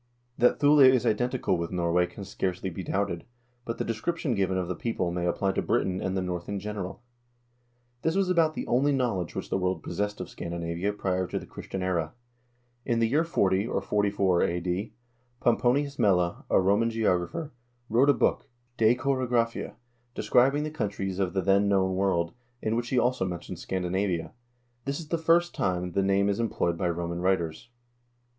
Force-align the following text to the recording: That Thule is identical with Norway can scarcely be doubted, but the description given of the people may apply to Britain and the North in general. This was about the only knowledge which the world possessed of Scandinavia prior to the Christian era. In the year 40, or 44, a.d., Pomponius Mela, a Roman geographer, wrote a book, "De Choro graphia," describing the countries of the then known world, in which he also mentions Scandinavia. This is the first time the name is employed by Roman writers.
That 0.35 0.59
Thule 0.59 0.79
is 0.79 1.05
identical 1.05 1.57
with 1.59 1.69
Norway 1.71 2.07
can 2.07 2.23
scarcely 2.25 2.71
be 2.71 2.81
doubted, 2.81 3.23
but 3.65 3.77
the 3.77 3.85
description 3.85 4.33
given 4.33 4.57
of 4.57 4.67
the 4.67 4.73
people 4.73 5.11
may 5.11 5.27
apply 5.27 5.51
to 5.51 5.61
Britain 5.61 6.01
and 6.01 6.17
the 6.17 6.23
North 6.23 6.49
in 6.49 6.59
general. 6.59 7.03
This 8.01 8.15
was 8.15 8.27
about 8.27 8.55
the 8.55 8.65
only 8.65 8.93
knowledge 8.93 9.35
which 9.35 9.51
the 9.51 9.59
world 9.59 9.83
possessed 9.83 10.19
of 10.19 10.27
Scandinavia 10.27 10.91
prior 10.91 11.27
to 11.27 11.37
the 11.37 11.45
Christian 11.45 11.83
era. 11.83 12.13
In 12.83 12.97
the 12.97 13.07
year 13.07 13.23
40, 13.23 13.67
or 13.67 13.79
44, 13.79 14.41
a.d., 14.41 14.91
Pomponius 15.39 15.99
Mela, 15.99 16.45
a 16.49 16.59
Roman 16.59 16.89
geographer, 16.89 17.51
wrote 17.87 18.09
a 18.09 18.13
book, 18.15 18.47
"De 18.77 18.95
Choro 18.95 19.27
graphia," 19.27 19.75
describing 20.15 20.63
the 20.63 20.71
countries 20.71 21.19
of 21.19 21.33
the 21.33 21.43
then 21.43 21.69
known 21.69 21.93
world, 21.93 22.33
in 22.59 22.75
which 22.75 22.89
he 22.89 22.97
also 22.97 23.23
mentions 23.23 23.61
Scandinavia. 23.61 24.31
This 24.85 24.99
is 24.99 25.09
the 25.09 25.19
first 25.19 25.53
time 25.53 25.91
the 25.91 26.01
name 26.01 26.27
is 26.27 26.39
employed 26.39 26.75
by 26.75 26.89
Roman 26.89 27.21
writers. 27.21 27.69